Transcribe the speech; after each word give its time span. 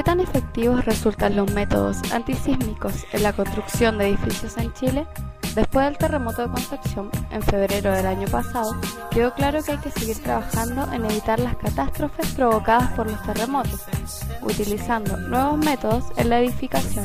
¿Qué 0.00 0.04
tan 0.04 0.20
efectivos 0.20 0.82
resultan 0.86 1.36
los 1.36 1.52
métodos 1.52 1.98
antisísmicos 2.10 3.04
en 3.12 3.22
la 3.22 3.34
construcción 3.34 3.98
de 3.98 4.08
edificios 4.08 4.56
en 4.56 4.72
Chile? 4.72 5.06
Después 5.54 5.84
del 5.84 5.98
terremoto 5.98 6.40
de 6.40 6.48
Concepción, 6.48 7.10
en 7.30 7.42
febrero 7.42 7.92
del 7.92 8.06
año 8.06 8.26
pasado, 8.28 8.74
quedó 9.10 9.34
claro 9.34 9.62
que 9.62 9.72
hay 9.72 9.78
que 9.78 9.90
seguir 9.90 10.16
trabajando 10.22 10.90
en 10.90 11.04
evitar 11.04 11.38
las 11.38 11.54
catástrofes 11.56 12.28
provocadas 12.28 12.90
por 12.92 13.10
los 13.10 13.22
terremotos, 13.24 13.82
utilizando 14.40 15.18
nuevos 15.18 15.58
métodos 15.58 16.04
en 16.16 16.30
la 16.30 16.40
edificación. 16.40 17.04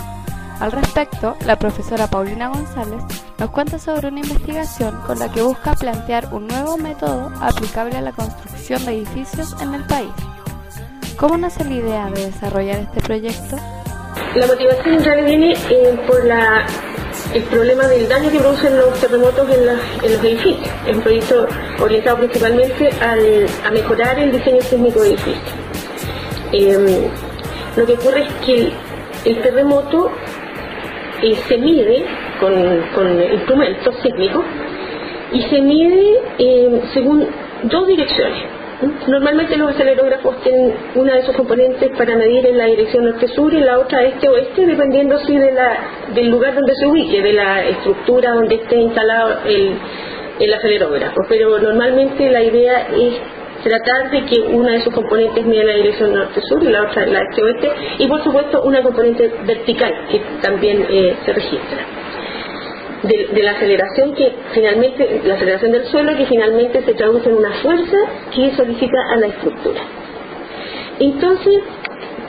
Al 0.61 0.71
respecto, 0.71 1.35
la 1.45 1.59
profesora 1.59 2.07
Paulina 2.07 2.47
González 2.47 3.03
nos 3.37 3.49
cuenta 3.49 3.77
sobre 3.77 4.07
una 4.07 4.21
investigación 4.21 5.01
con 5.05 5.19
la 5.19 5.29
que 5.29 5.41
busca 5.41 5.73
plantear 5.73 6.33
un 6.33 6.47
nuevo 6.47 6.77
método 6.77 7.29
aplicable 7.41 7.97
a 7.97 8.01
la 8.01 8.13
construcción 8.13 8.85
de 8.85 8.99
edificios 8.99 9.53
en 9.61 9.73
el 9.73 9.83
país. 9.83 10.13
¿Cómo 11.17 11.37
nace 11.37 11.63
la 11.63 11.73
idea 11.73 12.09
de 12.09 12.25
desarrollar 12.25 12.79
este 12.79 12.99
proyecto? 12.99 13.55
La 14.35 14.47
motivación 14.47 14.95
en 14.95 15.03
realidad 15.03 15.27
viene 15.27 15.53
eh, 15.53 15.97
por 16.05 16.25
la, 16.25 16.65
el 17.33 17.43
problema 17.43 17.87
del 17.87 18.09
daño 18.09 18.29
que 18.29 18.37
producen 18.37 18.77
los 18.77 18.99
terremotos 18.99 19.49
en, 19.49 19.65
los 19.65 20.23
edificios. 20.23 20.69
Es 20.85 20.97
un 20.97 21.01
proyecto 21.01 21.47
orientado 21.79 22.17
principalmente 22.17 22.89
a 22.99 23.71
mejorar 23.71 24.19
el 24.19 24.33
diseño 24.33 24.61
sísmico 24.61 25.01
de 25.03 25.09
edificios. 25.09 25.53
Em, 26.51 26.85
lo 27.77 27.85
que 27.85 27.93
ocurre 27.93 28.23
es 28.23 28.33
que 28.45 28.71
el, 29.23 29.41
terremoto 29.41 30.11
eh, 31.23 31.35
se 31.47 31.57
mide 31.57 32.05
con, 32.41 33.21
instrumentos 33.31 33.95
sísmicos 34.03 34.43
y 35.31 35.41
se 35.43 35.61
mide 35.61 36.19
em, 36.39 36.81
según 36.93 37.25
dos 37.63 37.87
direcciones. 37.87 38.54
Normalmente 39.07 39.55
los 39.55 39.73
acelerógrafos 39.73 40.41
tienen 40.41 40.73
una 40.95 41.15
de 41.15 41.23
sus 41.23 41.35
componentes 41.35 41.89
para 41.97 42.15
medir 42.17 42.45
en 42.45 42.57
la 42.57 42.65
dirección 42.65 43.05
norte-sur 43.05 43.53
y 43.53 43.61
la 43.61 43.79
otra 43.79 44.03
este-oeste, 44.03 44.65
dependiendo 44.65 45.17
si 45.19 45.37
de 45.37 45.51
la, 45.53 45.77
del 46.13 46.29
lugar 46.29 46.55
donde 46.55 46.73
se 46.75 46.85
ubique, 46.85 47.21
de 47.21 47.33
la 47.33 47.65
estructura 47.65 48.33
donde 48.33 48.55
esté 48.55 48.75
instalado 48.75 49.39
el, 49.45 49.77
el 50.39 50.53
acelerógrafo. 50.53 51.21
Pero 51.29 51.57
normalmente 51.59 52.29
la 52.29 52.43
idea 52.43 52.87
es 52.93 53.13
tratar 53.63 54.11
de 54.11 54.25
que 54.25 54.41
una 54.41 54.73
de 54.73 54.81
sus 54.81 54.93
componentes 54.93 55.45
mida 55.45 55.63
la 55.63 55.75
dirección 55.75 56.13
norte-sur 56.13 56.61
y 56.61 56.67
la 56.67 56.83
otra 56.83 57.05
la 57.05 57.21
este-oeste, 57.21 57.71
y 57.99 58.07
por 58.07 58.23
supuesto 58.23 58.61
una 58.61 58.83
componente 58.83 59.31
vertical 59.45 60.07
que 60.11 60.21
también 60.41 60.85
eh, 60.89 61.15
se 61.25 61.31
registra 61.31 62.04
de, 63.03 63.43
la 63.43 63.51
aceleración 63.51 64.13
que 64.15 64.31
finalmente, 64.53 65.21
la 65.23 65.35
aceleración 65.35 65.71
del 65.71 65.85
suelo 65.85 66.15
que 66.17 66.25
finalmente 66.25 66.81
se 66.83 66.93
traduce 66.93 67.29
en 67.29 67.37
una 67.37 67.51
fuerza 67.61 67.97
que 68.33 68.51
solicita 68.55 68.97
a 69.11 69.15
la 69.17 69.27
estructura. 69.27 69.81
Entonces, 70.99 71.59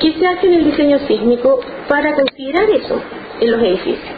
¿qué 0.00 0.12
se 0.12 0.26
hace 0.26 0.46
en 0.46 0.54
el 0.54 0.64
diseño 0.64 0.98
sísmico 1.00 1.60
para 1.88 2.14
considerar 2.14 2.68
eso 2.70 3.00
en 3.40 3.50
los 3.50 3.62
edificios? 3.62 4.16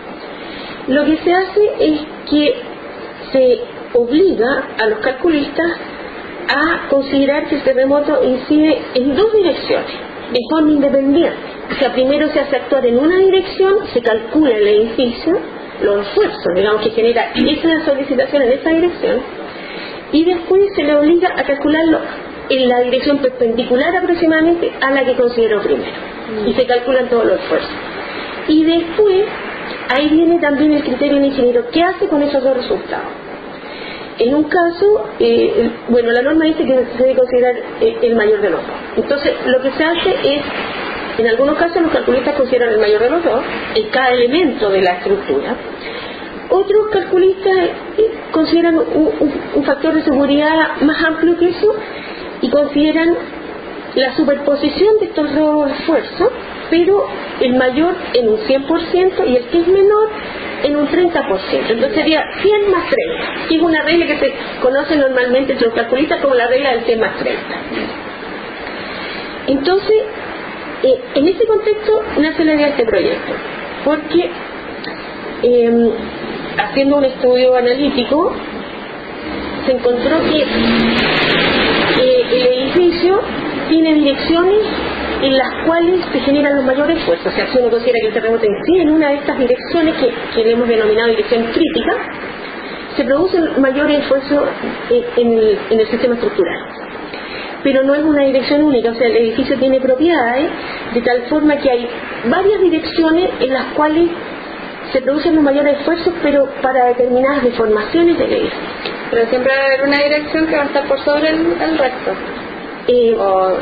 Lo 0.89 1.05
que 1.05 1.17
se 1.19 1.33
hace 1.33 1.61
es 1.81 2.01
que 2.31 2.55
se 3.33 3.61
obliga 3.95 4.69
a 4.81 4.87
los 4.87 4.99
calculistas 5.01 5.67
a 6.49 6.89
considerar 6.89 7.47
que 7.49 7.57
el 7.57 7.63
terremoto 7.63 8.25
incide 8.25 8.79
en 8.95 9.15
dos 9.15 9.33
direcciones, 9.35 9.93
de 10.33 10.41
forma 10.51 10.71
independiente. 10.71 11.37
O 11.71 11.79
sea, 11.79 11.93
primero 11.93 12.29
se 12.31 12.41
hace 12.41 12.57
actuar 12.57 12.87
en 12.87 12.99
una 12.99 13.19
dirección, 13.19 13.87
se 13.93 14.01
calcula 14.01 14.57
el 14.57 14.67
edificio, 14.67 15.39
los 15.83 16.07
esfuerzos, 16.07 16.55
digamos, 16.55 16.83
que 16.83 16.91
genera 16.91 17.33
esa 17.35 17.85
solicitación 17.85 18.43
en 18.43 18.53
esa 18.53 18.71
dirección, 18.71 19.21
y 20.13 20.25
después 20.25 20.63
se 20.75 20.83
le 20.83 20.95
obliga 20.95 21.31
a 21.37 21.45
calcularlo 21.45 21.99
en 22.49 22.69
la 22.69 22.81
dirección 22.81 23.19
perpendicular 23.19 23.95
aproximadamente 23.97 24.73
a 24.81 24.91
la 24.91 25.05
que 25.05 25.15
consideró 25.15 25.61
primero. 25.61 25.91
Y 26.47 26.53
se 26.55 26.67
calculan 26.67 27.09
todos 27.09 27.27
los 27.27 27.41
esfuerzos. 27.41 27.71
Y 28.49 28.65
después, 28.65 29.27
ahí 29.91 30.09
viene 30.09 30.39
también 30.39 30.73
el 30.73 30.83
criterio 30.83 31.17
del 31.17 31.27
ingeniero, 31.27 31.65
¿qué 31.71 31.83
hace 31.83 32.07
con 32.09 32.23
esos 32.23 32.43
dos 32.43 32.57
resultados? 32.57 33.09
En 34.19 34.35
un 34.35 34.45
caso, 34.45 35.11
eh, 35.21 35.71
bueno, 35.89 36.11
la 36.11 36.23
norma 36.23 36.45
dice 36.47 36.65
que 36.65 36.87
se 36.97 37.03
debe 37.03 37.15
considerar 37.15 37.55
el 37.81 38.17
mayor 38.17 38.41
de 38.41 38.51
los 38.51 38.61
dos. 38.61 38.77
Entonces, 38.97 39.33
lo 39.47 39.63
que 39.63 39.71
se 39.73 39.85
hace 39.85 40.11
es 40.11 40.43
en 41.19 41.27
algunos 41.27 41.59
casos 41.59 41.83
los 41.83 41.93
calculistas 41.93 42.37
consideran 42.37 42.71
el 42.71 42.79
mayor 42.79 43.03
de 43.03 43.11
los 43.11 43.25
dos 43.25 43.43
en 43.75 43.89
cada 43.89 44.11
elemento 44.13 44.71
de 44.71 44.83
la 44.83 44.93
estructura. 44.93 45.57
Otros 46.49 46.89
calculistas 46.93 47.57
eh, 47.99 48.11
consideran 48.31 48.77
un, 48.77 49.65
factor 49.65 49.95
de 49.95 50.03
seguridad 50.03 50.81
más 50.81 51.05
amplio 51.05 51.37
que 51.37 51.49
eso 51.51 51.75
y 52.41 52.49
consideran 52.49 53.17
la 53.97 54.15
superposición 54.17 54.99
de 55.01 55.07
estos 55.07 55.35
dos 55.35 55.71
esfuerzos, 55.73 56.31
pero 56.71 57.07
el 57.41 57.55
mayor 57.55 57.95
en 58.15 58.29
un 58.29 58.39
100% 58.39 59.29
y 59.29 59.37
el 59.37 59.45
que 59.47 59.61
es 59.61 59.67
menor 59.67 60.09
en 60.63 60.77
un 60.77 60.89
30%. 60.89 61.39
Entonces 61.69 61.95
sería 61.95 62.23
100 62.41 62.71
más 62.71 62.89
30, 62.89 63.49
que 63.49 63.57
es 63.57 63.63
una 63.63 63.83
regla 63.83 64.07
que 64.07 64.19
se 64.19 64.35
conoce 64.63 64.97
normalmente 64.97 65.53
entre 65.53 65.67
los 65.67 65.75
calculistas 65.75 66.21
como 66.21 66.35
la 66.35 66.47
regla 66.47 66.71
del 66.71 66.85
100 66.85 67.01
más 67.01 67.17
30. 67.17 67.41
Entonces, 69.49 70.03
en 70.83 71.29
ese 71.29 71.47
contexto 71.47 72.03
nace 72.21 72.45
la 72.45 72.55
idea 72.55 72.67
de 72.67 72.73
este 72.73 72.85
proyecto, 72.85 73.33
porque 73.85 74.31
em, 75.43 75.91
haciendo 76.57 76.97
un 76.99 77.05
estudio 77.05 77.55
analítico 77.57 78.33
se 79.67 79.73
encontró 79.73 80.19
que 80.31 80.45
el 82.01 82.47
edificio 82.47 83.21
tiene 83.69 83.95
direcciones 83.95 84.61
en 85.23 85.37
las 85.37 85.67
cuales 85.67 86.05
se 86.13 86.21
generan 86.21 86.57
los 86.57 86.65
mayores 86.65 86.99
esfuerzos. 86.99 87.27
O 87.27 87.37
sea, 87.37 87.47
si 87.49 87.59
uno 87.59 87.71
considera 87.71 87.99
que 88.01 88.07
el 88.07 88.13
terremoto 88.13 88.47
incide 88.47 88.83
en 88.83 88.91
una 88.91 89.09
de 89.09 89.17
estas 89.17 89.39
direcciones 89.39 89.95
que, 89.97 90.13
que 90.35 90.45
le 90.45 90.53
hemos 90.53 90.69
denominado 90.69 91.09
dirección 91.09 91.45
crítica, 91.53 91.93
se 92.97 93.05
producen 93.05 93.61
mayores 93.61 94.01
esfuerzos 94.01 94.49
en 95.17 95.81
el 95.81 95.89
sistema 95.89 96.15
estructural 96.15 96.88
pero 97.69 97.83
no 97.83 97.95
es 97.95 98.03
una 98.03 98.23
dirección 98.23 98.63
única, 98.63 98.93
o 98.93 98.95
sea, 98.95 99.09
el 99.09 99.17
edificio 99.19 99.59
tiene 99.59 99.79
propiedades 99.79 100.49
de 100.95 101.03
tal 101.03 101.21
forma 101.29 101.55
que 101.59 101.71
hay 101.71 101.87
varias 102.25 102.63
direcciones 102.63 103.29
en 103.41 103.53
las 103.53 103.65
cuales 103.75 104.09
se 104.91 105.03
producen 105.03 105.35
los 105.35 105.45
mayores 105.45 105.77
esfuerzos, 105.77 106.15
pero 106.23 106.49
para 106.63 106.87
determinadas 106.87 107.45
deformaciones 107.45 108.19
del 108.19 108.33
edificio. 108.33 108.59
Pero 109.11 109.29
siempre 109.29 109.53
va 109.55 109.63
a 109.65 109.67
haber 109.67 109.83
una 109.87 109.99
dirección 109.99 110.47
que 110.47 110.57
va 110.57 110.63
a 110.63 110.65
estar 110.65 110.89
por 110.89 110.99
sobre 111.01 111.29
el, 111.29 111.79
resto. 111.79 112.13
Eh, 112.87 113.15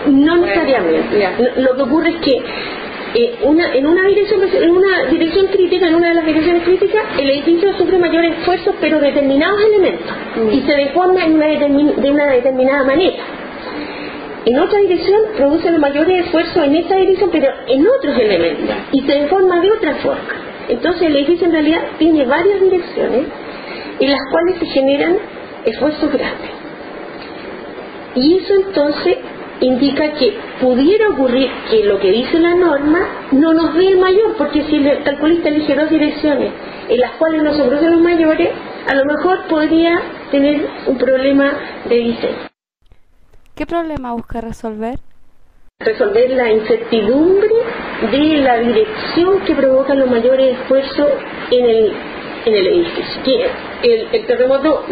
no 0.06 0.36
necesariamente. 0.36 1.28
Lo 1.56 1.74
que 1.74 1.82
ocurre 1.82 2.10
es 2.10 2.16
que 2.18 2.42
eh, 3.14 3.38
una, 3.42 3.74
en 3.74 3.86
una 3.88 4.06
dirección 4.06 4.40
en 4.44 4.70
una 4.70 5.06
dirección 5.10 5.48
crítica, 5.48 5.88
en 5.88 5.96
una 5.96 6.10
de 6.10 6.14
las 6.14 6.26
direcciones 6.26 6.62
críticas, 6.62 7.02
el 7.18 7.28
edificio 7.28 7.76
sufre 7.76 7.98
mayores 7.98 8.38
esfuerzos, 8.38 8.76
pero 8.80 9.00
determinados 9.00 9.60
elementos, 9.64 10.16
mm. 10.36 10.52
y 10.52 10.60
se 10.60 10.76
deforma 10.76 11.24
en 11.24 11.34
una 11.34 11.46
de 11.46 12.10
una 12.12 12.26
determinada 12.30 12.84
manera 12.84 13.35
en 14.46 14.60
otra 14.60 14.78
dirección 14.78 15.20
produce 15.36 15.72
los 15.72 15.80
mayores 15.80 16.24
esfuerzos 16.24 16.56
en 16.64 16.76
esta 16.76 16.96
dirección, 16.96 17.30
pero 17.32 17.48
en 17.66 17.84
otros 17.84 18.16
elementos, 18.16 18.76
y 18.92 19.02
se 19.02 19.12
deforma 19.12 19.60
de 19.60 19.72
otra 19.72 19.96
forma. 19.96 20.22
Entonces 20.68 21.02
el 21.02 21.16
edificio 21.16 21.46
en 21.46 21.52
realidad 21.52 21.80
tiene 21.98 22.24
varias 22.24 22.60
direcciones 22.60 23.26
en 23.98 24.10
las 24.10 24.20
cuales 24.30 24.58
se 24.60 24.66
generan 24.66 25.16
esfuerzos 25.64 26.12
grandes. 26.12 26.50
Y 28.14 28.38
eso 28.38 28.54
entonces 28.54 29.16
indica 29.60 30.12
que 30.12 30.38
pudiera 30.60 31.08
ocurrir 31.08 31.50
que 31.68 31.84
lo 31.84 31.98
que 31.98 32.12
dice 32.12 32.38
la 32.38 32.54
norma 32.54 33.00
no 33.32 33.52
nos 33.52 33.74
dé 33.74 33.88
el 33.88 33.98
mayor, 33.98 34.36
porque 34.38 34.62
si 34.62 34.76
el 34.76 35.02
calculista 35.02 35.48
elige 35.48 35.74
dos 35.74 35.90
direcciones 35.90 36.52
en 36.88 37.00
las 37.00 37.12
cuales 37.12 37.42
no 37.42 37.52
se 37.52 37.64
producen 37.64 37.90
los 37.90 38.00
mayores, 38.00 38.50
a 38.86 38.94
lo 38.94 39.04
mejor 39.06 39.48
podría 39.48 40.00
tener 40.30 40.68
un 40.86 40.96
problema 40.98 41.52
de 41.88 41.96
diseño. 41.96 42.55
¿Qué 43.56 43.64
problema 43.64 44.12
busca 44.12 44.42
resolver? 44.42 44.98
Resolver 45.80 46.30
la 46.30 46.52
incertidumbre 46.52 47.48
de 48.12 48.36
la 48.42 48.58
dirección 48.58 49.40
que 49.46 49.54
provoca 49.54 49.94
los 49.94 50.10
mayores 50.10 50.58
esfuerzos 50.58 51.08
en 51.50 51.64
el 51.64 51.92
en 52.44 52.54
el 52.54 52.66
edificio. 52.66 53.48
El, 53.82 54.08
el 54.12 54.26
terremoto 54.26 54.84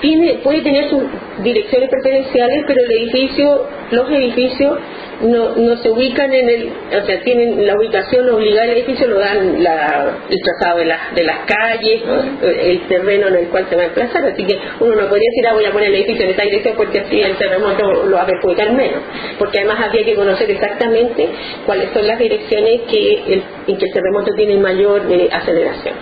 tiene, 0.00 0.38
puede 0.44 0.62
tener 0.62 0.88
sus 0.90 1.02
direcciones 1.42 1.90
preferenciales, 1.90 2.64
pero 2.66 2.80
el 2.80 2.92
edificio, 2.92 3.66
los 3.90 4.10
edificios 4.10 4.78
no, 5.22 5.56
no 5.56 5.76
se 5.78 5.90
ubican 5.90 6.32
en 6.32 6.48
el, 6.48 6.72
o 7.02 7.06
sea, 7.06 7.22
tienen 7.22 7.66
la 7.66 7.76
ubicación 7.76 8.28
obligada 8.28 8.68
del 8.68 8.78
edificio, 8.78 9.06
lo 9.08 9.18
dan 9.18 9.62
la, 9.62 10.18
el 10.28 10.38
trazado 10.42 10.78
de, 10.78 10.86
las 10.86 11.14
de 11.14 11.24
las 11.24 11.38
calles, 11.46 12.02
el 12.42 12.86
terreno 12.88 13.28
en 13.28 13.36
el 13.36 13.48
cual 13.48 13.66
se 13.68 13.76
va 13.76 13.82
a 13.82 13.86
emplazar, 13.86 14.24
así 14.26 14.44
que 14.44 14.58
uno 14.80 14.94
no 14.94 15.08
podría 15.08 15.30
decir, 15.30 15.46
ah, 15.48 15.54
voy 15.54 15.64
a 15.64 15.72
poner 15.72 15.88
el 15.88 15.96
edificio 15.96 16.24
en 16.24 16.30
esta 16.30 16.42
dirección 16.42 16.74
porque 16.76 17.00
así 17.00 17.20
el 17.20 17.36
terremoto 17.36 18.04
lo 18.04 18.16
va 18.16 18.22
a 18.22 18.26
perjudicar 18.26 18.72
menos, 18.72 19.02
porque 19.38 19.58
además 19.58 19.88
había 19.88 20.04
que 20.04 20.14
conocer 20.14 20.50
exactamente 20.50 21.28
cuáles 21.66 21.92
son 21.92 22.06
las 22.06 22.18
direcciones 22.18 22.82
que 22.90 23.14
el, 23.34 23.42
en 23.66 23.78
que 23.78 23.86
el 23.86 23.92
terremoto 23.92 24.34
tiene 24.34 24.56
mayor 24.56 25.10
eh, 25.10 25.28
aceleración. 25.32 25.94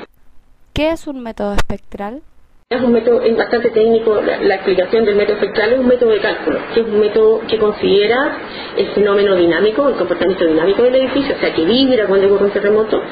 ¿Qué 0.73 0.91
es 0.91 1.07
un 1.07 1.23
método 1.23 1.55
espectral? 1.55 2.23
Es 2.71 2.81
un 2.81 2.91
método 2.91 3.21
bastante 3.37 3.69
técnico, 3.69 4.19
la, 4.23 4.55
explicación 4.55 5.05
del 5.05 5.15
método 5.17 5.35
espectral 5.35 5.75
es 5.75 5.79
un 5.79 5.89
método 5.89 6.09
de 6.09 6.21
cálculo, 6.21 6.59
que 6.73 6.81
es 6.81 6.87
un 6.87 7.01
método 7.01 7.43
que 7.47 7.59
considera 7.59 8.39
el 8.79 8.87
fenómeno 8.93 9.37
dinámico, 9.37 9.91
el 9.91 9.97
comportamiento 9.97 10.47
dinámico 10.47 10.83
del 10.83 10.95
edificio, 10.95 11.35
o 11.37 11.39
sea, 11.39 11.53
que 11.53 11.67
vibra 11.67 12.07
cuando 12.07 12.29
ocurre 12.29 12.47
un 12.47 12.51
terremoto, 12.51 13.03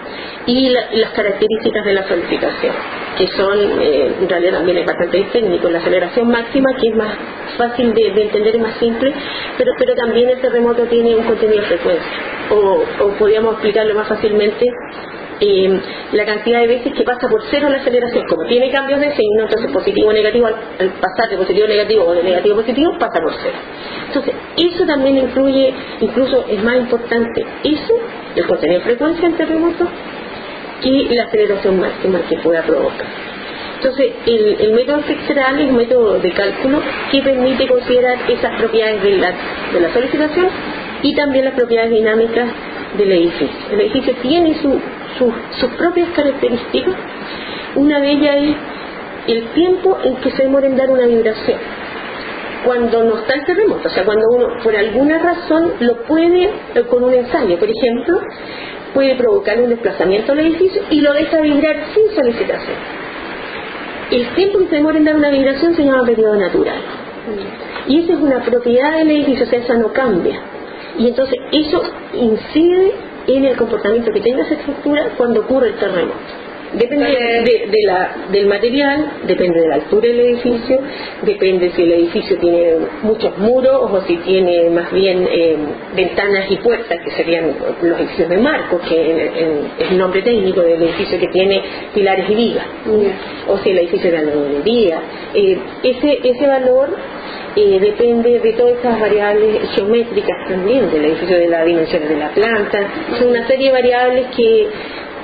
y 0.46 0.70
las 0.70 1.10
características 1.10 1.84
de 1.84 1.92
la 1.92 2.08
solidificación, 2.08 2.74
que 3.18 3.26
son, 3.36 3.58
eh, 3.82 4.14
en 4.22 4.28
realidad 4.30 4.52
también 4.52 4.78
es 4.78 4.86
bastante 4.86 5.24
técnico, 5.30 5.68
la 5.68 5.78
aceleración 5.80 6.28
máxima, 6.28 6.70
que 6.80 6.88
es 6.88 6.96
más 6.96 7.14
fácil 7.58 7.92
de, 7.92 8.06
entender, 8.06 8.56
es 8.56 8.62
más 8.62 8.78
simple, 8.78 9.12
pero, 9.58 9.72
pero 9.78 9.94
también 9.94 10.30
el 10.30 10.40
terremoto 10.40 10.84
tiene 10.84 11.16
un 11.16 11.24
contenido 11.24 11.60
de 11.60 11.66
frecuencia, 11.66 12.12
o, 12.50 12.82
o 13.04 13.08
podríamos 13.18 13.52
explicarlo 13.52 13.94
más 13.94 14.08
fácilmente 14.08 14.66
eh, 15.40 15.80
la 16.12 16.26
cantidad 16.26 16.60
de 16.60 16.66
veces 16.66 16.92
que 16.92 17.02
pasa 17.02 17.28
por 17.28 17.42
cero 17.50 17.68
la 17.70 17.78
aceleración. 17.78 18.26
Como 18.28 18.46
tiene 18.46 18.70
cambios 18.70 19.00
de 19.00 19.14
signo, 19.14 19.42
entonces 19.44 19.70
positivo 19.72 20.10
o 20.10 20.12
negativo, 20.12 20.46
al, 20.46 20.90
pasar 21.00 21.30
de 21.30 21.36
positivo 21.36 21.64
a 21.66 21.68
negativo 21.68 22.04
o 22.04 22.14
de 22.14 22.22
negativo 22.22 22.56
positivo, 22.56 22.92
pasa 22.98 23.20
por 23.22 23.34
cero. 23.42 23.56
Entonces, 24.08 24.34
eso 24.56 24.84
también 24.86 25.18
influye, 25.18 25.72
incluso 26.00 26.44
es 26.48 26.62
más 26.62 26.76
importante 26.76 27.44
eso, 27.64 27.94
el 28.36 28.46
contenido 28.46 28.80
de 28.80 28.84
frecuencia 28.84 29.26
en 29.26 29.36
terremoto, 29.36 29.86
que 30.82 31.14
la 31.14 31.24
aceleración 31.24 31.80
máxima 31.80 32.20
que 32.28 32.36
pueda 32.38 32.62
provocar. 32.62 33.06
Entonces, 33.76 34.12
el, 34.26 34.72
método 34.74 34.98
espectral 34.98 35.58
es 35.58 35.70
un 35.70 35.76
método 35.76 36.18
de 36.18 36.30
cálculo 36.32 36.82
que 37.10 37.22
permite 37.22 37.66
considerar 37.66 38.18
esas 38.28 38.58
propiedades 38.58 39.02
de 39.02 39.16
la, 39.16 39.32
de 39.72 39.80
la 39.80 39.92
solicitación 39.94 40.48
y 41.02 41.14
también 41.14 41.46
las 41.46 41.54
propiedades 41.54 41.90
dinámicas 41.90 42.46
del 42.98 43.10
edificio. 43.10 43.48
El 43.72 43.80
edificio 43.80 44.14
tiene 44.20 44.54
sus 45.18 45.70
propias 45.76 46.08
características. 46.10 46.94
Una 47.76 48.00
de 48.00 48.10
ellas 48.10 48.36
es 48.36 48.56
el 49.28 49.44
tiempo 49.52 49.98
en 50.02 50.16
que 50.16 50.30
se 50.30 50.42
demora 50.42 50.66
en 50.66 50.76
dar 50.76 50.90
una 50.90 51.06
vibración. 51.06 51.58
Cuando 52.64 53.04
no 53.04 53.18
está 53.18 53.34
el 53.34 53.44
terremoto, 53.44 53.88
o 53.88 53.90
sea, 53.90 54.04
cuando 54.04 54.26
uno 54.28 54.48
por 54.62 54.76
alguna 54.76 55.18
razón 55.18 55.72
lo 55.80 56.02
puede, 56.02 56.44
eh, 56.74 56.82
con 56.90 57.04
un 57.04 57.14
ensayo, 57.14 57.58
por 57.58 57.68
ejemplo, 57.70 58.20
puede 58.92 59.14
provocar 59.14 59.60
un 59.60 59.70
desplazamiento 59.70 60.34
del 60.34 60.46
edificio 60.46 60.82
y 60.90 61.00
lo 61.00 61.12
deja 61.14 61.40
vibrar 61.40 61.76
sin 61.94 62.14
solicitación. 62.14 62.76
El 64.10 64.26
tiempo 64.34 64.58
que 64.58 64.66
se 64.66 64.74
demora 64.76 64.98
en 64.98 65.04
dar 65.04 65.16
una 65.16 65.30
vibración 65.30 65.74
se 65.74 65.84
llama 65.84 66.04
periodo 66.04 66.36
natural. 66.36 66.80
Y 67.86 68.04
esa 68.04 68.14
es 68.14 68.18
una 68.18 68.42
propiedad 68.42 68.98
del 68.98 69.10
edificio, 69.10 69.46
o 69.46 69.48
sea, 69.48 69.58
esa 69.60 69.74
no 69.74 69.92
cambia. 69.92 70.40
Y 70.98 71.08
entonces 71.08 71.38
eso 71.52 71.82
incide 72.14 72.92
en 73.36 73.44
el 73.44 73.56
comportamiento 73.56 74.12
que 74.12 74.20
tenga 74.20 74.42
esa 74.42 74.54
estructura 74.54 75.10
cuando 75.16 75.40
ocurre 75.40 75.68
el 75.68 75.78
terremoto. 75.78 76.49
Depende 76.72 77.06
de, 77.06 77.82
la, 77.84 78.26
del 78.30 78.46
material, 78.46 79.12
depende 79.26 79.60
de 79.60 79.68
la 79.68 79.74
altura 79.74 80.06
del 80.06 80.20
edificio, 80.20 80.78
depende 81.22 81.72
si 81.72 81.82
el 81.82 81.92
edificio 81.92 82.38
tiene 82.38 82.74
muchos 83.02 83.36
muros 83.38 83.90
o 83.90 84.00
si 84.02 84.16
tiene 84.18 84.70
más 84.70 84.92
bien 84.92 85.26
eh, 85.28 85.56
ventanas 85.96 86.48
y 86.48 86.56
puertas, 86.58 87.00
que 87.04 87.10
serían 87.10 87.56
los 87.82 87.98
edificios 87.98 88.28
de 88.28 88.36
marcos, 88.38 88.82
que 88.88 89.26
es 89.80 89.90
el 89.90 89.98
nombre 89.98 90.22
técnico 90.22 90.60
del 90.60 90.80
edificio 90.80 91.18
que 91.18 91.26
tiene 91.28 91.60
pilares 91.92 92.30
y 92.30 92.34
vigas, 92.36 92.66
o 93.48 93.58
si 93.58 93.70
el 93.70 93.78
edificio 93.78 94.10
de 94.12 94.18
albañilería. 94.18 95.02
Eh, 95.34 95.58
ese, 95.82 96.20
ese 96.22 96.46
valor 96.46 96.96
eh, 97.56 97.80
depende 97.80 98.38
de 98.38 98.52
todas 98.52 98.78
esas 98.78 99.00
variables 99.00 99.68
geométricas 99.74 100.48
también 100.48 100.88
del 100.88 101.04
edificio, 101.04 101.36
de 101.36 101.48
la 101.48 101.64
dimensión 101.64 102.06
de 102.06 102.16
la 102.16 102.28
planta, 102.28 102.78
son 103.18 103.30
una 103.30 103.44
serie 103.48 103.66
de 103.66 103.72
variables 103.72 104.26
que, 104.36 104.68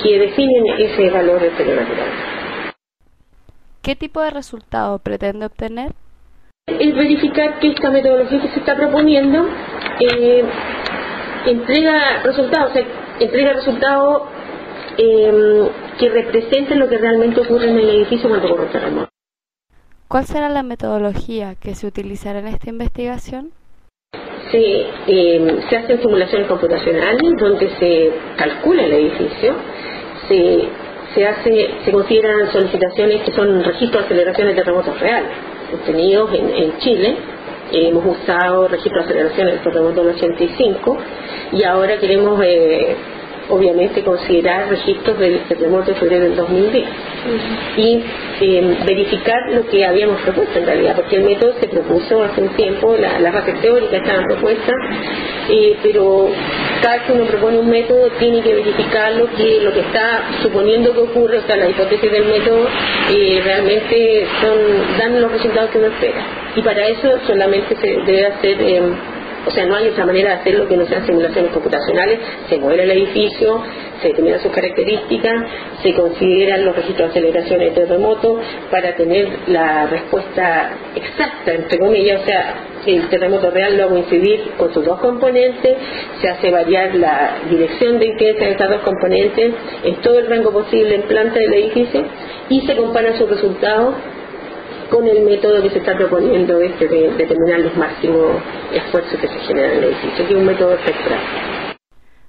que 0.02 0.18
definen 0.18 0.66
ese 0.78 1.10
valor 1.10 1.40
del 1.40 1.76
natural. 1.76 2.10
¿Qué 3.82 3.94
tipo 3.94 4.20
de 4.20 4.30
resultado 4.30 4.98
pretende 4.98 5.46
obtener? 5.46 5.92
Es 6.66 6.94
verificar 6.94 7.60
que 7.60 7.68
esta 7.68 7.90
metodología 7.90 8.42
que 8.42 8.48
se 8.48 8.58
está 8.58 8.74
proponiendo 8.74 9.46
eh, 10.00 10.44
entrega 11.46 12.22
resultados, 12.24 12.70
o 12.70 12.74
sea, 12.74 12.84
entrega 13.20 13.52
resultados 13.52 14.22
eh, 14.98 15.70
que 15.98 16.08
representen 16.08 16.78
lo 16.78 16.88
que 16.88 16.98
realmente 16.98 17.40
ocurre 17.40 17.70
en 17.70 17.78
el 17.78 17.90
edificio 17.90 18.28
cuando 18.28 18.48
ocurre 18.48 18.66
un 18.66 18.72
terremoto. 18.72 19.08
¿Cuál 20.08 20.24
será 20.24 20.48
la 20.48 20.62
metodología 20.62 21.54
que 21.54 21.74
se 21.74 21.86
utilizará 21.86 22.38
en 22.38 22.48
esta 22.48 22.70
investigación? 22.70 23.52
Se, 24.50 24.86
eh, 25.06 25.56
se 25.68 25.76
hacen 25.76 26.00
simulaciones 26.00 26.46
computacionales 26.46 27.32
donde 27.38 27.68
se 27.78 28.12
calcula 28.36 28.84
el 28.84 28.92
edificio, 28.92 29.54
se, 30.28 30.68
se, 31.14 31.26
hace, 31.26 31.70
se 31.84 31.90
consideran 31.90 32.52
solicitaciones 32.52 33.22
que 33.22 33.32
son 33.32 33.64
registros 33.64 34.02
de 34.02 34.06
aceleraciones 34.06 34.56
de 34.56 34.62
terremotos 34.62 35.00
reales 35.00 35.32
obtenidos 35.72 36.32
en, 36.34 36.50
en 36.50 36.78
Chile. 36.78 37.16
hemos 37.72 38.06
usado 38.06 38.68
registros 38.68 39.06
de 39.06 39.12
aceleraciones 39.12 39.54
del 39.54 39.62
terremoto 39.62 40.04
del 40.04 40.14
85 40.14 40.96
y 41.52 41.64
ahora 41.64 41.98
queremos 41.98 42.40
eh, 42.44 42.96
obviamente 43.48 44.02
considerar 44.02 44.68
registros 44.68 45.18
del 45.18 45.40
terremoto 45.48 45.92
de 45.92 45.94
febrero 45.94 46.24
del 46.24 46.36
2010 46.36 46.84
y 47.76 48.02
eh, 48.40 48.76
verificar 48.84 49.38
lo 49.52 49.66
que 49.66 49.84
habíamos 49.84 50.20
propuesto 50.22 50.58
en 50.58 50.66
realidad, 50.66 50.96
porque 50.96 51.16
el 51.16 51.24
método 51.24 51.54
se 51.60 51.68
propuso 51.68 52.22
hace 52.22 52.40
un 52.40 52.48
tiempo, 52.50 52.96
la, 52.96 53.18
las 53.20 53.32
bases 53.32 53.60
teóricas 53.60 54.00
estaban 54.00 54.24
propuestas, 54.24 54.74
eh, 55.48 55.76
pero 55.82 56.28
cada 56.82 57.04
que 57.04 57.12
uno 57.12 57.24
propone 57.24 57.58
un 57.58 57.70
método 57.70 58.10
tiene 58.18 58.42
que 58.42 58.54
verificar 58.54 59.12
lo 59.12 59.26
que, 59.32 59.60
lo 59.60 59.72
que 59.72 59.80
está 59.80 60.24
suponiendo 60.42 60.92
que 60.92 61.00
ocurre, 61.00 61.38
o 61.38 61.42
sea, 61.42 61.56
la 61.56 61.68
hipótesis 61.68 62.10
del 62.10 62.26
método 62.26 62.66
eh, 63.10 63.40
realmente 63.44 64.26
son, 64.40 64.98
dan 64.98 65.20
los 65.20 65.32
resultados 65.32 65.70
que 65.70 65.78
uno 65.78 65.88
espera. 65.88 66.22
Y 66.56 66.62
para 66.62 66.86
eso 66.86 67.18
solamente 67.26 67.76
se 67.76 67.86
debe 67.86 68.26
hacer 68.26 68.56
o 69.46 69.50
sea, 69.50 69.64
no 69.64 69.76
hay 69.76 69.88
otra 69.88 70.04
manera 70.04 70.30
de 70.30 70.36
hacerlo 70.40 70.66
que 70.66 70.76
no 70.76 70.86
sean 70.86 71.06
simulaciones 71.06 71.52
computacionales. 71.52 72.18
Se 72.48 72.58
mueve 72.58 72.82
el 72.82 72.90
edificio, 72.90 73.62
se 74.02 74.08
determinan 74.08 74.40
sus 74.40 74.50
características, 74.50 75.34
se 75.82 75.94
consideran 75.94 76.64
los 76.64 76.74
registros 76.74 77.14
de 77.14 77.20
aceleraciones 77.20 77.74
de 77.74 77.80
terremoto 77.82 78.40
para 78.70 78.96
tener 78.96 79.28
la 79.46 79.86
respuesta 79.86 80.70
exacta, 80.96 81.52
entre 81.52 81.78
comillas, 81.78 82.22
o 82.22 82.26
sea, 82.26 82.54
el 82.86 83.08
terremoto 83.08 83.50
real 83.50 83.76
lo 83.76 83.84
hago 83.84 83.96
incidir 83.98 84.52
con 84.56 84.72
sus 84.72 84.84
dos 84.84 85.00
componentes, 85.00 85.76
se 86.20 86.28
hace 86.28 86.50
variar 86.50 86.94
la 86.94 87.38
dirección 87.50 87.98
de 87.98 88.06
incidencia 88.06 88.46
de 88.46 88.52
estas 88.52 88.70
dos 88.70 88.82
componentes 88.82 89.54
en 89.84 89.94
todo 89.96 90.18
el 90.18 90.26
rango 90.26 90.52
posible 90.52 90.94
en 90.94 91.02
planta 91.02 91.38
del 91.38 91.52
edificio 91.54 92.04
y 92.48 92.60
se 92.66 92.76
comparan 92.76 93.18
sus 93.18 93.28
resultados 93.28 93.94
con 94.90 95.06
el 95.06 95.22
método 95.22 95.62
que 95.62 95.70
se 95.70 95.78
está 95.78 95.96
proponiendo 95.96 96.60
este 96.60 96.88
de 96.88 97.10
determinar 97.12 97.60
los 97.60 97.76
máximos 97.76 98.42
esfuerzos 98.72 99.20
que 99.20 99.28
se 99.28 99.38
generan 99.40 99.72
en 99.72 99.78
el 99.78 99.84
edificio, 99.84 100.26
que 100.26 100.32
es 100.32 100.38
un 100.38 100.46
método 100.46 100.74
espectral. 100.74 101.20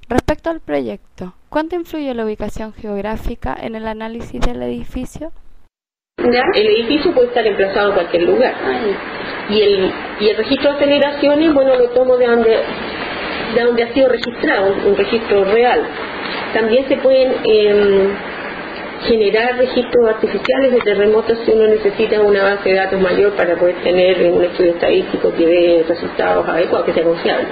Respecto 0.09 0.49
al 0.49 0.61
proyecto, 0.61 1.33
¿cuánto 1.49 1.75
influye 1.75 2.13
la 2.13 2.25
ubicación 2.25 2.73
geográfica 2.73 3.55
en 3.61 3.75
el 3.75 3.87
análisis 3.87 4.39
del 4.39 4.61
edificio? 4.63 5.31
El 6.17 6.67
edificio 6.67 7.13
puede 7.13 7.27
estar 7.27 7.45
emplazado 7.45 7.89
en 7.89 7.93
cualquier 7.93 8.23
lugar. 8.23 8.55
Y 9.49 9.61
el, 9.61 9.91
y 10.19 10.29
el 10.29 10.37
registro 10.37 10.71
de 10.71 10.77
aceleraciones, 10.77 11.53
bueno, 11.53 11.75
lo 11.75 11.89
tomo 11.89 12.17
de 12.17 12.25
donde, 12.25 12.57
de 13.53 13.63
donde 13.63 13.83
ha 13.83 13.93
sido 13.93 14.09
registrado, 14.09 14.73
un, 14.85 14.95
registro 14.95 15.45
real. 15.45 15.81
También 16.53 16.87
se 16.87 16.97
pueden 16.97 17.33
eh, 17.43 18.09
generar 19.01 19.57
registros 19.57 20.09
artificiales 20.09 20.71
de 20.71 20.79
terremotos 20.81 21.37
si 21.45 21.51
uno 21.51 21.67
necesita 21.67 22.21
una 22.21 22.43
base 22.43 22.69
de 22.69 22.75
datos 22.75 22.99
mayor 22.99 23.35
para 23.35 23.55
poder 23.55 23.75
tener 23.83 24.31
un 24.31 24.43
estudio 24.43 24.71
estadístico 24.71 25.31
que 25.33 25.45
dé 25.45 25.85
resultados 25.87 26.47
adecuados, 26.47 26.85
que 26.85 26.93
sea 26.93 27.03
confiable. 27.03 27.47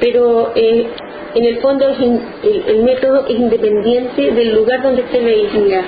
Pero 0.00 0.52
eh, 0.54 0.86
en 1.34 1.44
el 1.44 1.60
fondo 1.60 1.88
el, 1.88 2.82
método 2.82 3.26
es 3.26 3.38
independiente 3.38 4.32
del 4.32 4.54
lugar 4.54 4.82
donde 4.82 5.02
esté 5.02 5.18
el 5.18 5.28
edificio, 5.28 5.80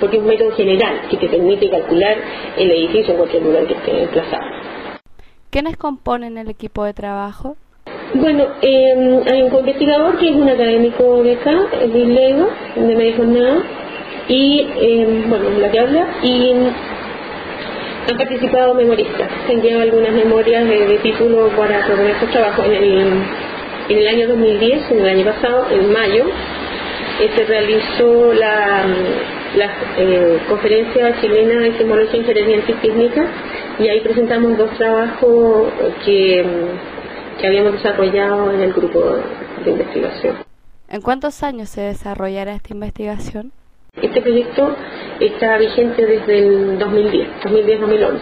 porque 0.00 0.16
es 0.16 0.22
un 0.22 0.28
método 0.28 0.52
general 0.52 1.02
que 1.10 1.16
te 1.16 1.28
permite 1.28 1.68
calcular 1.68 2.16
el 2.56 2.70
edificio 2.70 3.12
en 3.12 3.16
cualquier 3.18 3.42
lugar 3.42 3.66
que 3.66 3.74
esté 3.74 4.02
emplazado. 4.02 4.42
¿Quiénes 5.50 5.76
componen 5.76 6.38
el 6.38 6.48
equipo 6.48 6.84
de 6.84 6.94
trabajo? 6.94 7.56
Bueno, 8.14 8.46
eh, 8.62 9.22
hay 9.30 9.42
un 9.42 9.54
investigador 9.54 10.18
que 10.18 10.30
es 10.30 10.36
un 10.36 10.48
académico 10.48 11.22
de 11.22 11.32
acá, 11.34 11.52
Luis 11.92 12.08
Leiva, 12.08 12.46
de 12.74 12.94
Media 12.94 13.16
Jornada, 13.16 13.62
y, 14.28 14.68
eh, 14.80 15.24
bueno, 15.26 15.50
la 15.58 15.70
que 15.70 15.80
habla, 15.80 16.06
y 16.22 16.52
han 18.10 18.16
participado 18.16 18.74
memoristas, 18.74 19.28
se 19.46 19.52
han 19.52 19.62
llevado 19.62 19.82
algunas 19.82 20.12
memorias 20.12 20.64
de, 20.66 20.86
de 20.86 20.98
título 20.98 21.48
para 21.56 21.84
proponer 21.86 22.18
su 22.20 22.26
trabajo. 22.26 22.62
En 22.64 22.72
el, 22.72 22.98
en 23.88 23.98
el 23.98 24.06
año 24.06 24.28
2010, 24.28 24.90
en 24.90 24.98
el 24.98 25.08
año 25.08 25.24
pasado, 25.24 25.66
en 25.70 25.92
mayo, 25.92 26.24
eh, 27.20 27.30
se 27.36 27.44
realizó 27.44 28.32
la, 28.32 28.86
la 29.56 29.70
eh, 29.96 30.38
conferencia 30.48 31.20
chilena 31.20 31.60
de 31.60 31.78
simbología, 31.78 32.20
ingeniería 32.20 32.58
y 32.58 32.72
técnica 32.74 33.26
y 33.78 33.88
ahí 33.88 34.00
presentamos 34.00 34.56
dos 34.56 34.70
trabajos 34.76 35.72
que, 36.04 36.44
que 37.40 37.46
habíamos 37.46 37.72
desarrollado 37.72 38.52
en 38.52 38.60
el 38.60 38.72
grupo 38.72 39.16
de 39.64 39.70
investigación. 39.70 40.36
¿En 40.88 41.00
cuántos 41.00 41.42
años 41.42 41.70
se 41.70 41.80
desarrollará 41.80 42.54
esta 42.54 42.72
investigación? 42.72 43.52
Este 44.00 44.20
proyecto 44.20 44.76
está 45.18 45.58
vigente 45.58 46.06
desde 46.06 46.38
el 46.38 46.78
2010, 46.78 47.28
2010-2011. 47.42 48.18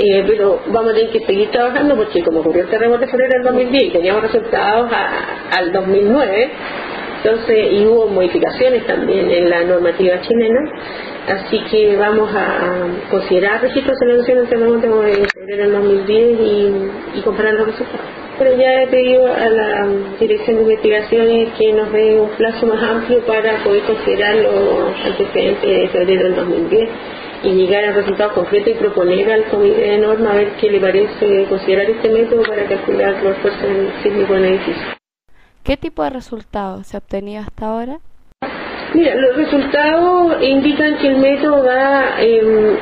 Eh, 0.00 0.24
pero 0.26 0.60
vamos 0.66 0.92
a 0.92 0.94
tener 0.94 1.10
que 1.10 1.20
seguir 1.20 1.50
trabajando 1.50 1.96
porque 1.96 2.22
como 2.22 2.40
ocurrió 2.40 2.62
el 2.64 2.68
terremoto 2.68 3.00
de 3.00 3.08
febrero 3.08 3.32
del 3.34 3.42
2010 3.44 3.82
y 3.84 3.90
teníamos 3.90 4.22
resultados 4.22 4.92
a, 4.92 5.58
al 5.58 5.72
2009, 5.72 6.50
entonces, 7.24 7.72
y 7.72 7.86
hubo 7.86 8.06
modificaciones 8.06 8.86
también 8.86 9.28
en 9.30 9.50
la 9.50 9.64
normativa 9.64 10.20
chilena, 10.20 10.60
así 11.26 11.60
que 11.70 11.96
vamos 11.96 12.30
a, 12.32 13.10
considerar 13.10 13.60
registros 13.60 13.98
de 13.98 14.06
celebración 14.06 14.38
del 14.38 14.48
terremoto 14.48 15.04
en 15.04 15.26
febrero 15.34 15.62
del 15.64 15.72
2010 15.72 16.40
y, 16.40 17.18
y 17.18 17.22
comparar 17.22 17.54
los 17.54 17.66
resultados. 17.66 18.27
Pero 18.38 18.56
ya 18.56 18.82
he 18.82 18.86
pedido 18.86 19.26
a 19.26 19.48
la 19.48 19.88
Dirección 20.20 20.56
de 20.56 20.62
Investigaciones 20.62 21.48
que 21.58 21.72
nos 21.72 21.92
dé 21.92 22.20
un 22.20 22.30
plazo 22.30 22.66
más 22.66 22.82
amplio 22.82 23.20
para 23.26 23.64
poder 23.64 23.82
considerar 23.82 24.36
los 24.36 24.94
antecedentes 25.04 25.62
de 25.62 25.88
febrero 25.88 26.22
del 26.24 26.36
2010 26.36 26.88
y 27.42 27.50
llegar 27.50 27.84
a 27.84 27.92
resultados 27.92 28.32
concretos 28.34 28.74
y 28.74 28.78
proponer 28.78 29.30
al 29.30 29.44
comité 29.44 29.80
de 29.80 29.98
norma 29.98 30.32
a 30.32 30.36
ver 30.36 30.52
qué 30.60 30.70
le 30.70 30.80
parece 30.80 31.46
considerar 31.48 31.90
este 31.90 32.10
método 32.10 32.42
para 32.42 32.64
calcular 32.66 33.22
los 33.22 33.36
esfuerzos 33.36 34.02
sísmicos 34.02 34.36
en 34.36 34.44
el 34.44 34.54
edificio. 34.54 34.82
¿Qué 35.62 35.76
tipo 35.76 36.02
de 36.02 36.10
resultados 36.10 36.86
se 36.86 36.96
ha 36.96 37.00
obtenido 37.00 37.42
hasta 37.42 37.66
ahora? 37.66 37.98
Mira, 38.94 39.14
los 39.16 39.36
resultados 39.36 40.42
indican 40.42 40.96
que 40.96 41.08
el 41.08 41.18
método 41.18 41.62
da 41.62 42.16
eh, 42.20 42.78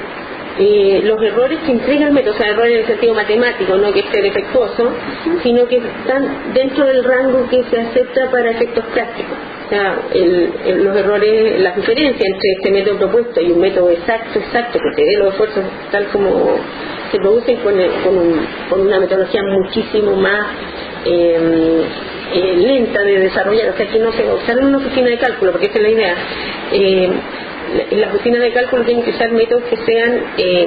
eh, 0.58 1.02
los 1.04 1.20
errores 1.22 1.58
que 1.66 1.72
entrega 1.72 2.06
el 2.06 2.12
método, 2.12 2.34
o 2.34 2.38
sea, 2.38 2.48
errores 2.48 2.72
en 2.72 2.80
el 2.80 2.86
sentido 2.86 3.14
matemático, 3.14 3.76
no 3.76 3.92
que 3.92 4.00
esté 4.00 4.22
defectuoso, 4.22 4.90
sino 5.42 5.66
que 5.68 5.76
están 5.76 6.52
dentro 6.54 6.86
del 6.86 7.04
rango 7.04 7.48
que 7.48 7.62
se 7.64 7.80
acepta 7.80 8.30
para 8.30 8.50
efectos 8.50 8.84
prácticos. 8.86 9.36
O 9.66 9.68
sea, 9.68 9.98
el, 10.14 10.52
el, 10.64 10.84
los 10.84 10.96
errores, 10.96 11.60
la 11.60 11.72
diferencia 11.72 12.26
entre 12.26 12.52
este 12.52 12.70
método 12.70 12.98
propuesto 12.98 13.40
y 13.40 13.50
un 13.50 13.60
método 13.60 13.90
exacto, 13.90 14.38
exacto, 14.38 14.78
que 14.78 14.96
te 14.96 15.04
dé 15.04 15.18
los 15.18 15.32
esfuerzos 15.32 15.64
tal 15.90 16.06
como 16.06 16.56
se 17.10 17.18
producen 17.18 17.56
con, 17.56 17.78
el, 17.78 17.90
con, 18.04 18.16
un, 18.16 18.46
con 18.70 18.80
una 18.80 19.00
metodología 19.00 19.42
muchísimo 19.42 20.14
más 20.16 20.46
eh, 21.04 21.82
eh, 22.34 22.56
lenta 22.56 23.02
de 23.02 23.20
desarrollar, 23.20 23.70
o 23.70 23.76
sea, 23.76 23.86
que 23.86 23.98
no 23.98 24.12
se 24.12 24.24
usar 24.24 24.58
en 24.58 24.66
una 24.66 24.78
oficina 24.78 25.08
de 25.08 25.18
cálculo, 25.18 25.52
porque 25.52 25.66
esa 25.66 25.78
es 25.78 25.82
la 25.82 25.90
idea. 25.90 26.14
Eh, 26.72 27.10
las 27.90 28.14
oficinas 28.14 28.40
de 28.40 28.52
cálculo 28.52 28.84
tienen 28.84 29.04
que 29.04 29.10
usar 29.10 29.30
métodos 29.32 29.64
que 29.64 29.76
sean 29.78 30.20
eh, 30.38 30.66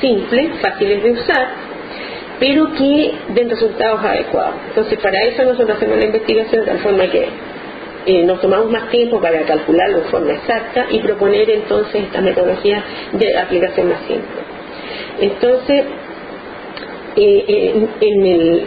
simples, 0.00 0.60
fáciles 0.60 1.02
de 1.02 1.10
usar, 1.12 1.48
pero 2.38 2.72
que 2.72 3.12
den 3.34 3.50
resultados 3.50 4.04
adecuados. 4.04 4.56
Entonces, 4.68 4.98
para 4.98 5.22
eso 5.22 5.44
nosotros 5.44 5.76
hacemos 5.76 5.98
la 5.98 6.06
investigación 6.06 6.64
de 6.64 6.66
tal 6.66 6.78
forma 6.78 7.06
que 7.06 7.28
eh, 8.06 8.22
nos 8.24 8.40
tomamos 8.40 8.70
más 8.70 8.90
tiempo 8.90 9.20
para 9.20 9.42
calcularlo 9.42 9.98
de 9.98 10.04
forma 10.04 10.32
exacta 10.32 10.86
y 10.90 10.98
proponer 11.00 11.48
entonces 11.48 12.04
esta 12.04 12.20
metodología 12.20 12.82
de 13.12 13.38
aplicación 13.38 13.88
más 13.88 14.00
simple. 14.00 14.42
Entonces, 15.20 15.84
eh, 17.16 17.86
en, 18.00 18.26
el, 18.26 18.64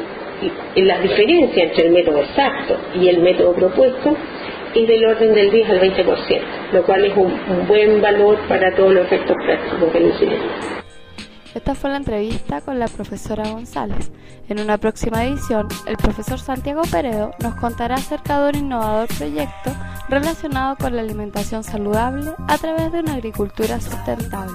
en 0.76 0.88
la 0.88 1.00
diferencia 1.00 1.64
entre 1.66 1.88
el 1.88 1.92
método 1.92 2.20
exacto 2.20 2.78
y 2.96 3.10
el 3.10 3.20
método 3.20 3.54
propuesto 3.54 4.16
es 4.74 4.88
del 4.88 5.06
orden 5.06 5.34
del 5.34 5.52
10 5.52 5.70
al 5.70 5.80
20%, 5.82 6.42
lo 6.74 6.86
cual 6.86 7.06
es 7.06 7.18
un, 7.18 7.68
buen 7.68 8.02
valor 8.02 8.38
para 8.48 8.74
todos 8.76 8.94
los 8.94 9.06
efectos 9.06 9.36
prácticos 9.46 9.94
del 9.94 10.08
incidente. 10.08 10.46
Esta 11.54 11.74
fue 11.74 11.90
la 11.90 11.98
entrevista 11.98 12.62
con 12.62 12.78
la 12.78 12.88
profesora 12.88 13.50
González. 13.50 14.12
En 14.48 14.60
una 14.60 14.78
próxima 14.78 15.26
edición, 15.26 15.68
el 15.88 15.98
profesor 15.98 16.40
Santiago 16.40 16.84
Peredo 16.90 17.32
nos 17.42 17.56
contará 17.56 17.96
acerca 17.96 18.42
de 18.42 18.50
un 18.50 18.66
innovador 18.66 19.08
proyecto 19.18 19.72
relacionado 20.08 20.76
con 20.78 20.96
la 20.96 21.02
alimentación 21.02 21.64
saludable 21.64 22.32
a 22.48 22.58
través 22.58 22.92
de 22.92 23.00
una 23.00 23.16
agricultura 23.16 23.80
sustentable. 23.82 24.54